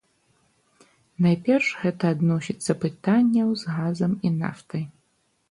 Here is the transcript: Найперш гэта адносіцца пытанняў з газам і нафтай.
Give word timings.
Найперш 1.25 1.67
гэта 1.81 2.03
адносіцца 2.17 2.77
пытанняў 2.85 3.53
з 3.65 3.77
газам 3.77 4.19
і 4.27 4.35
нафтай. 4.41 4.83